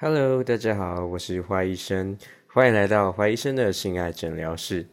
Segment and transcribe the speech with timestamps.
[0.00, 2.16] Hello，大家好，我是花医生，
[2.46, 4.86] 欢迎来到花医生的性爱诊疗室。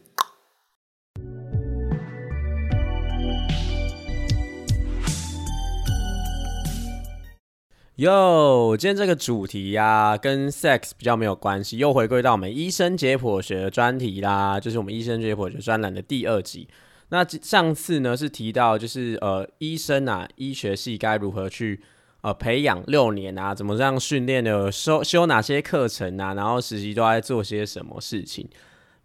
[7.94, 16.66] 哟，今天这个主题呀，跟 sex 比较没有关系，又回归到我们医生解剖学的专题啦，就是我们医生解剖学专栏的第二集。
[17.10, 21.80] 那上次呢是提到，就是呃，医生啊，医学系该如何去
[22.26, 28.48] 呃培养六年啊，怎么样训练的，修修哪些课程啊，然后实习都在做些什么事情。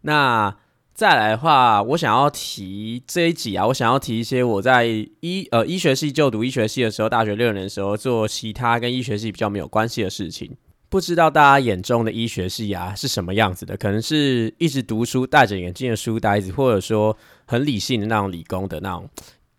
[0.00, 0.52] 那
[0.92, 4.86] 再来的话，我想要提这一集啊，我想要提一些我在
[5.20, 10.56] 医呃医学系就读医学系的时候，大学六年的时候做其他跟医学系比较没有关系的事情。
[10.88, 13.76] 不知道大家眼中的医学系啊是什么样子的？
[13.76, 17.16] 可能是一直读书戴着眼镜的书呆子，或者说
[17.46, 19.08] 很理性的那种理工的那种。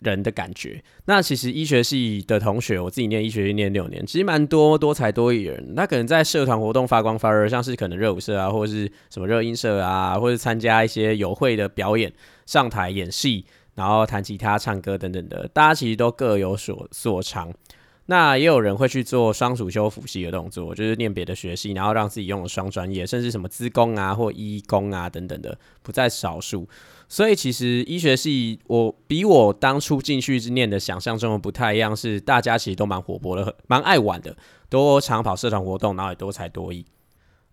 [0.04, 5.74] 人的感觉，那其实医学系的同学，我自己念医学系念六年，其实蛮多多才多艺人。
[5.76, 12.12] 那可能在社团活动发光发热，像是可能热舞社啊，或者是什么热音社啊，或者参加一些友会的表演，
[12.46, 17.54] 上台演戏，然后弹吉他、唱歌等等的，大家其实都各有所所长。
[18.08, 26.68] 那也有人会去做双主修辅系的动作，就是念别的学系，然后让自己用了双专业，甚至什么资工啊或医工啊等等的，不在少数。
[27.14, 34.36] 所以其实医学系，我比我当初进去之念的想象中的不太一样，是大家其实都蛮活泼的，蛮爱玩的，
[34.68, 36.84] 都常跑社团活动，然后也多才多艺。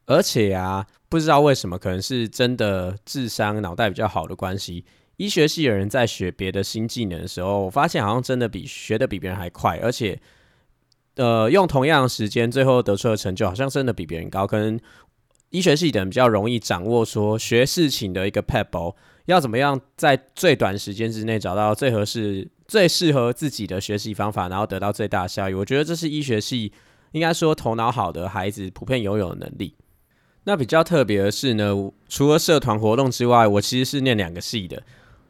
[0.06, 4.82] 而且啊，不知道为什么，可能是真的智商、脑袋比较好的关系，
[5.18, 10.18] 医学系的人在学别的新技能的时候，我发现好像真的比学的比别人还快，而且
[11.16, 14.46] 呃，用同样的时间，最后得出的成就好像真的比别人高。
[14.46, 14.80] 可能
[15.50, 18.94] 医学系的人比较容易掌握说学事情的一个 pebble。
[19.30, 25.54] 要怎么样在最短时间之内找到最合适、最适合自己的学习方法，然后得到最大效益？
[25.54, 26.72] 我觉得这是医学系
[27.12, 29.74] 应该说头脑好的孩子普遍拥有的能力。
[30.44, 31.74] 那比较特别的是呢，
[32.08, 34.82] 除了社团活动之外，我其实是念两个系的，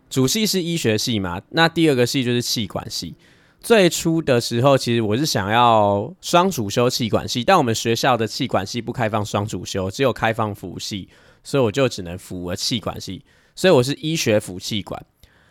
[0.09, 3.15] 主系是医学系嘛，那第二个系就是气管系。
[3.61, 11.09] 最初的时候，其实我是想要双主修气管系，但我们学校的气管系不开放双主修，只有开放辅系，
[11.45, 13.23] 所以我就只能辅了气管系。
[13.61, 15.05] 所以我是医学辅气管，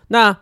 [0.07, 0.35] 那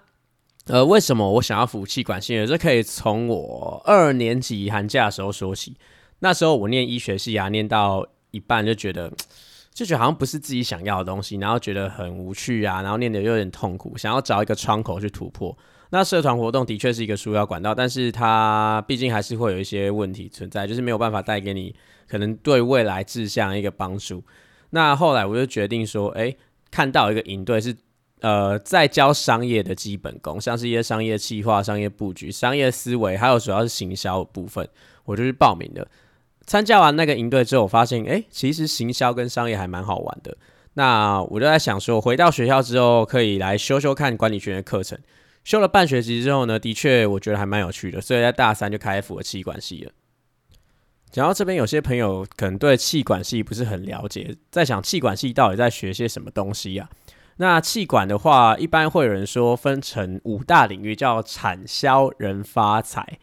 [0.68, 2.48] 呃，为什么我想要辅气管系呢？
[2.48, 5.76] 这可以从我二年级寒假的时候说起。
[6.20, 9.12] 那时候我念医学系啊，念到一半就觉得，
[9.76, 15.54] 就觉得好像不是自己想要的东西，然后觉得很无趣啊，然后念的有点痛苦，想要找一个窗口去突破。
[15.90, 21.76] 那社团活动的确是一个输要管道，但是它毕竟还是会有一些问题存在，就是没有办法带给你
[22.08, 24.24] 可能对未来志向一个帮助。
[24.70, 26.34] 那后来我就决定说，哎。
[26.72, 27.76] 看到一个营队是，
[28.22, 34.68] 呃，在教商业的基本功，像是一些商业计划、商业布局、商业思维，还有主要是行销部分，
[35.06, 35.88] 我就去报名的。
[36.46, 40.38] 参加完那个营队之后，我发现，哎，其实行销跟商业还蛮好玩的。
[40.76, 44.98] 那我就在想说，回到学校之后，可以来修修看管理学的课程。
[45.44, 49.92] 修了半学期之后呢，的确我觉得还蛮有趣的，所以在大三就开辅了气管系了。
[51.10, 56.90] 讲到这边，有些朋友可能对气管系不是很了解，在想气管系到底在学些什么东西呀？
[57.38, 63.20] 那气管的话，一般会有人说分成五大领域，叫产销人发财。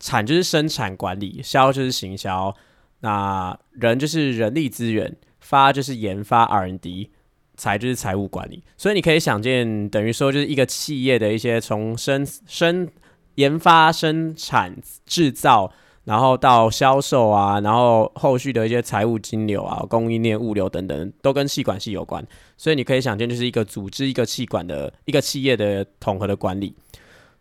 [0.00, 2.54] 产就是生产管理，销就是行销，
[3.00, 7.10] 那人就是人力资源，发就是研发 R&D，
[7.56, 8.62] 财就是财务管理。
[8.76, 12.88] 所以你可以想见，等于说就是一个企业的一些从生生
[13.34, 15.72] 研发、生产、制造。
[16.08, 22.26] 然后到销售啊，然后后续的一些财务、金流啊、供应链、物流等等，都跟气管系有关。
[22.56, 26.74] 所以你可以想见，就是一个组织、一个气管的一个企业的统合的管理。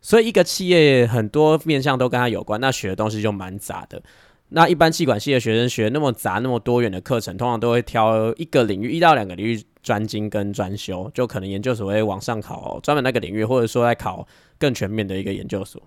[0.01, 4.01] 所以一个企业很多面向都跟它有关，那学的东西就蛮杂的。
[4.49, 14.27] 那一般气管系的学生学那么杂、那么多元的课程，通常都会挑一个领域，一到两个领域专精跟专修，就可能研究所会往上考专门那个领域，或者说在考
[14.59, 15.81] 更全面的一个研究所。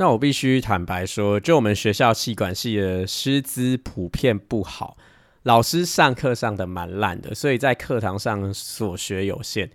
[0.00, 4.96] 那我必须坦白说，就我们学校气管系的师资普遍不好，
[5.42, 9.70] 老师上课上的蛮烂的，所以在课堂上所学有限。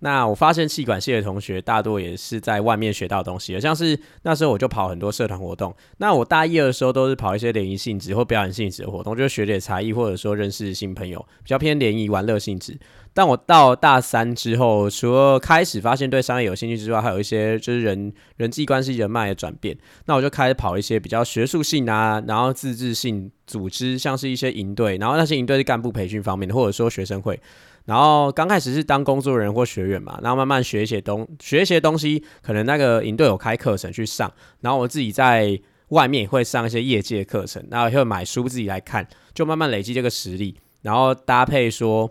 [0.00, 5.74] 那我发现气管系的同学大多也是在外面学到东西，像是那时候我就跑很多社团活动。
[5.98, 12.78] 那我大一的时候都是跑一些联谊性质或表演性质的活动，就是学点才艺或者说认识新朋友，比较偏联谊玩乐性质。
[13.14, 19.74] 但我到大三之后，除了开始发现对商业有兴趣之外，还有一些就是人人际关系人脉的转变。
[20.04, 27.40] 那我就开始跑一些比较学术性啊，然后自治性组织，像是一些营队，然后那些营队是干部培训方面的，或者说学生会。
[27.86, 34.30] 然后刚开始是当工作人员或学员嘛，然后慢慢学一些东学一些东西，可能那个营队有开课程去上，
[34.60, 42.10] 然后我自己在外面也会上一些业界课程，然后会买书自己来看，就慢慢累积这个实力，然后搭配说，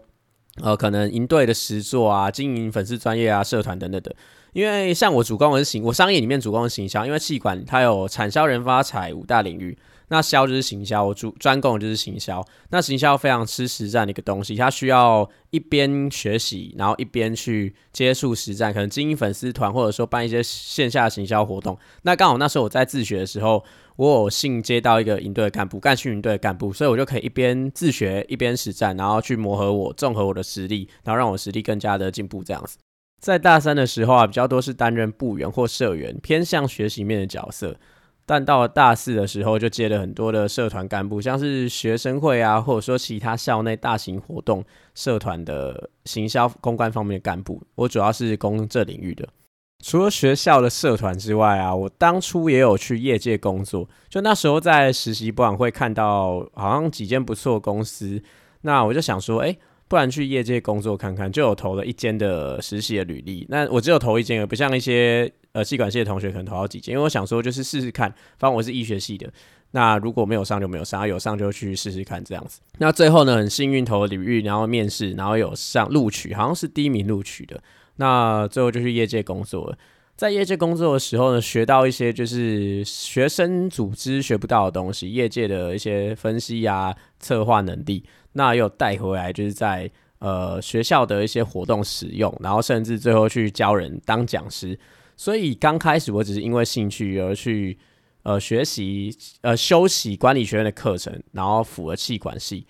[0.64, 4.16] 呃，可能营队的实作啊，经营粉丝专业啊，社团等等的。
[4.54, 9.78] 因为像我主攻的是行，我商业里面主攻的行销，因为气管它有产销人发财五大领域。
[10.10, 12.46] 那销就是行销，我主专攻就是行销。
[12.70, 21.78] 那行销非常吃实战的一个东西，它需要一边学习，然后一边去接触实战，可能经营粉丝团，或者说办一些线下行销活动。
[22.04, 23.64] 那刚好那时候我在自学的时候，
[23.96, 32.44] 我有幸接到一个营队的干部，干训营队的干部，所以我就可以一边自学一边实战，然后去磨合我综合我的实力，然后让我实力更加的进步。
[32.44, 32.78] 这样子，
[33.20, 37.80] 在大三的时候啊，比较多是担任部员或社员，偏向学习面的角色。
[38.26, 44.64] 但到了大四的时候，就接了很多的社团干部，像是学生会啊，或者说其他校内大型活动
[44.96, 47.62] 社团的行销公关方面的干部。
[47.76, 49.28] 我主要是攻这领域的。
[49.84, 53.88] 除了学校的社团之外啊，我当初也有去业界工作。
[54.10, 58.20] 就那时候在实习博览会看到好像几间不错公司，
[58.62, 59.56] 那我就想说，哎，
[59.88, 63.46] 不然去业界工作看看，就有投了一间的实习的履历。
[63.50, 65.32] 那我只有投一间，而不像一些。
[65.56, 69.32] 呃，系管系的同学可能投好几间，因为我想说就是试试看，反正我是医学系的，
[69.72, 72.60] 那如果没有上就没有上，有上就去试试看这样子。
[72.78, 77.64] 那最后呢，很幸运投了领域，然后面试，然后有上录取，好像是第一名录取的。
[77.96, 79.78] 那最后就去业界工作了，
[80.18, 88.04] 在业界工作的时候呢，学到一些就是学生组织学不到的东西，业界的一些分析啊、策划能力，
[88.38, 89.90] 那又带回来就是在
[90.20, 94.78] 呃学校的一些活动使用，然后甚至最后去教人当讲师。
[95.16, 97.78] 所以刚开始我只是因为兴趣而去
[98.24, 102.68] 呃学习呃修习管理学院的课程，然后辅了气管系，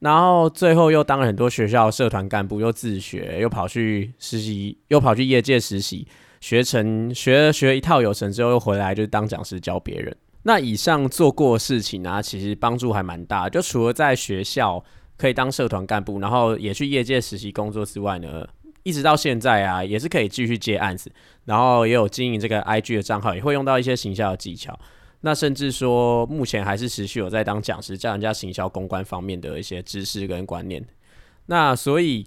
[0.00, 6.06] 然后最后又当了很多学校社团干部，又自学，又跑去实习，又跑去业界实习，
[6.40, 10.14] 学成学学一套有成之后，又回来就当讲师教别人。
[10.42, 13.48] 那以上做过的事情呢，其实帮助还蛮大。
[13.48, 14.82] 就除了在学校
[15.18, 18.48] 可以当社团干部，然后也去业界实习工作之外呢。
[18.84, 21.12] 一直到现在啊，也是可以继续接案子，
[21.44, 24.78] 然后也有经营这个 IG 的账号，也会用到一些行销的技巧。
[25.20, 30.82] 那甚至说，目前还是持续有在当讲师，教人家行销公关方面的一些知识跟观念。
[31.46, 32.24] 那所以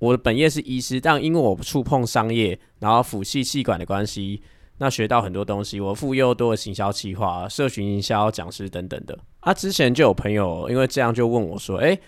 [0.00, 4.42] 我的本业是医师，但因为我触碰商业，然后辅系气管的关系，
[4.78, 5.78] 那学到很多东西。
[5.78, 9.16] 我副业多的行销企划、社群营销、讲师等等的。
[9.40, 12.00] 啊，之前就有朋友因为这样就问我说：“诶……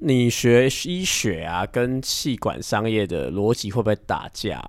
[0.00, 4.62] 你学医学啊，跟气管商业的逻辑会不会打架？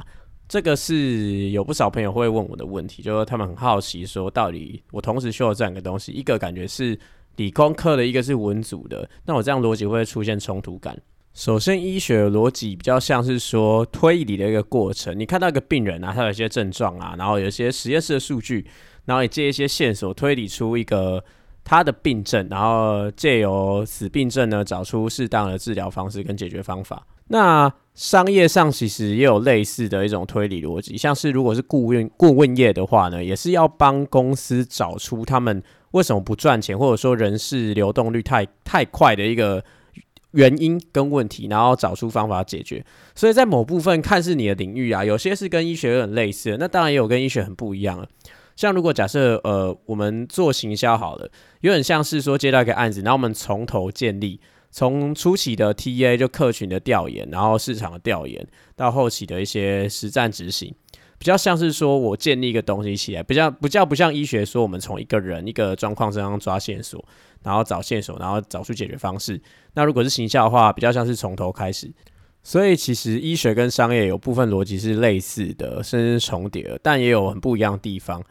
[0.48, 6.98] 这个是有不少朋友会问我的问题，就是他们很好奇，说到底我同时修了这两个东西，一个感觉是
[7.36, 11.00] 理工科的，一个是文组的，那我这样逻辑会不会出现冲突感。
[11.33, 18.65] 首先，医学的逻辑比较像是说推理的一个过程，你看到一个病人啊，他有一些症状啊，然后有一些实验室的数据，
[19.06, 21.24] 然后你借一些线索推理出一个。
[21.63, 27.06] 他的病症，然后借由此病症呢，找出适当的治疗方式跟解决方法。
[27.27, 39.63] 那商业上其实也有类似的一种推理逻辑，像是如果是顾问顾问业的话呢，也是要帮公司找出他们为什么不赚钱，或者说人事流动率太太快的一个
[40.31, 42.83] 原因跟问题，然后找出方法解决。
[43.15, 48.07] 所以在某部分看似你的领域啊，有些是跟医学很类似，那当然也有跟医学很不一样了。
[48.55, 51.29] 像如果假设呃我们做行销好了，
[51.61, 54.39] 有点像是说接到一个案子，然后我们从头建立，
[54.69, 60.74] 从初期的 TA 就客群的调研，然后市场的调研，到后期的一些实战执行，
[61.17, 67.03] 比较像是说我建立一个东西起来，比较不叫不像医学说我们从一个人一个状况身上抓线索，
[67.43, 69.41] 然后找线索，然后找出解决方式。
[69.74, 71.91] 那如果是行销的话，比较像是从头开始。
[72.45, 78.22] 所以其实医学跟商业有部分逻辑是类似的，甚至重叠，但也有很不一样的地方。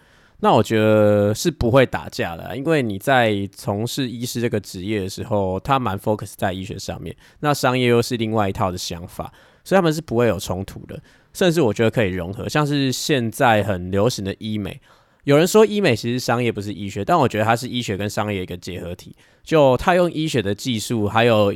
[0.45, 9.33] 那我觉得是不会打架的，因为你在从事医师这个职业的时候，他蛮 focus 在医学上面，那商业又是另外一套的想法，
[9.63, 11.01] 所以他们是不会有冲突的，
[11.33, 12.49] 甚至我觉得可以融合。
[12.49, 14.81] 像是现在很流行的医美，
[15.23, 21.55] 有人说医美其实商业不是医学，但我觉得它是医学跟商业一个结合体，就他用医学的技术还有。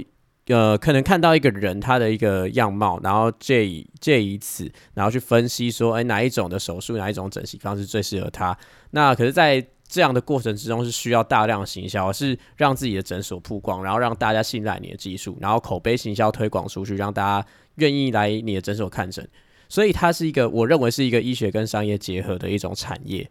[0.49, 8.57] 呃，可能看到一个人他的一个样貌，然后借以借以此，然后去分析说，哎，哪一种的手术，哪一种整形方式最适合他？
[8.93, 19.29] 那可是，在这样的过程之中，是需要大量行销，是让自己的诊所曝光，然后让大家信赖你的技术，然后口碑行销推广出去，让大家愿意来你的诊所看诊。
[19.69, 23.29] 所以，它是一个我认为是一个医学跟商业结合的一种产业。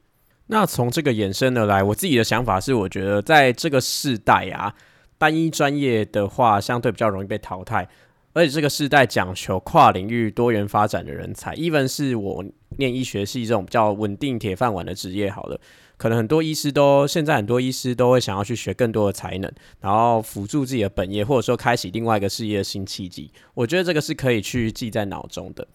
[0.48, 4.76] 那从这个衍生而来，我自己的想法是，我觉得在这个世代啊。
[5.18, 7.88] 单一专业的话，相对比较容易被淘汰，
[8.34, 11.56] 而且这个时代讲求跨领域多元发展的人才。
[11.56, 12.44] even 是我
[12.78, 15.60] 念医学系这种比较稳定铁饭碗的职业，好了，
[15.96, 23.32] 可能很多医师都现在很多医师都会想要去学更多的才能，然后辅助自己的本业，或者说开启另外一个事业的新契机。
[23.54, 25.66] 我觉得这个是可以去记在脑中的。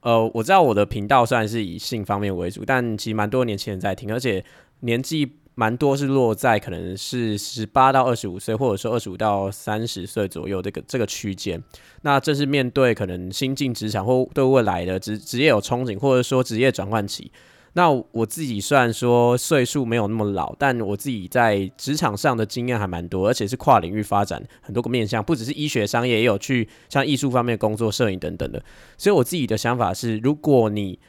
[0.00, 4.44] 呃，我知道我的频道虽然是以性方面为主，但其实蛮多年轻人在听，而且
[4.80, 11.60] 年纪蛮多是落在可能是十八到二十五岁，或者说二十五到三十岁左右这个这个区间。
[12.02, 17.32] 那这是面对可能新进职场或对未来的职职业有憧憬，或者说职业转换期。
[17.72, 28.62] 那我自己虽然说岁数没有那么老，但我自己在职场上的经验还蛮多，而且是跨领域发展很多个面向，不只是医学、商业，也有去像艺术方面工作、摄影等等的。
[28.96, 31.00] 所以我自己的想法是，如果你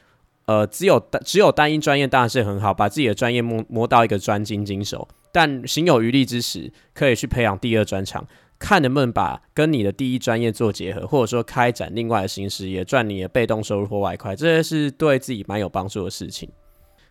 [0.49, 8.25] 呃只有单只有单一专业当然是很好，把自己的专业摸摸到一个专精精熟，但行有余力之时，可以去培养第二专长。
[8.57, 16.49] 看能不能把跟你的第一专业做结合，或者说开展另外的新事业，赚你的被动收入或外快，这些是对自己蛮有帮助的事情。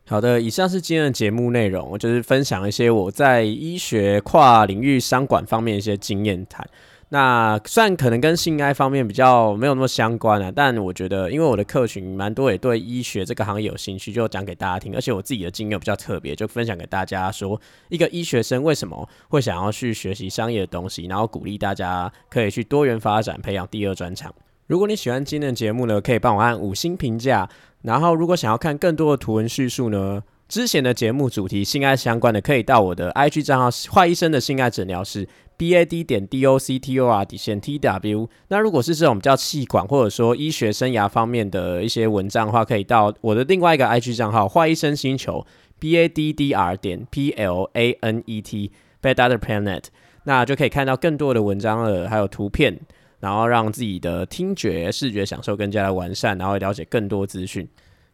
[0.06, 6.68] 好的，以上是今天的节目内容，我就是分享一些我在医学跨领域商管方面一些经验谈。
[7.10, 14.94] 那虽然可能跟性爱方面比较没有那么相关啊，但我觉得因为我的客群蛮多，也对医学这个行业有兴趣，就讲给大家听。
[14.94, 24.34] 而且我自己的经验比较特别，就分享给大家说，一个医学生为什么会想要去学习商业的东西，然后鼓励大家可以去多元发展，培养第二专长。
[24.66, 27.48] 如果你喜欢今天的节目呢，可以帮我按五星评价。
[27.80, 30.22] 然后如果想要看更多的图文叙述呢？
[30.48, 35.28] 之前的节目主题性爱相关的，可以到我的 IG 账号“坏医生的性爱诊疗室
[35.58, 38.30] ”B A D 点 D O C T O R 底线 T W。
[38.48, 45.46] 那如果是这种比较气管或者说医学生涯方面的一些文章的话，可以到我的另外一个 IG 账号“坏医生星球
[45.78, 49.84] ”B A D D R 点 P L A N E T Bad Other Planet。
[50.24, 52.80] 那就可以看到更多的文章了，还有图片，
[53.20, 57.68] 然后让自己的听觉、视觉享受更加的完善，然后了解更多资讯。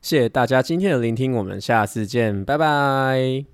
[0.04, 3.53] 谢谢大家今天的聆听，我们下次见，拜拜。